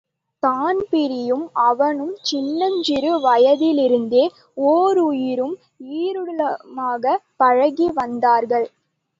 தான்பிரீனும் 0.43 1.43
அவனும் 1.63 2.15
சின்னஞ்சிறு 2.21 3.11
வயதிலிருந்தே 3.21 4.23
ஓருயிரும் 4.67 5.55
ஈருடலுமாகப் 5.97 7.25
பழகிவந்தார்கள். 7.39 8.67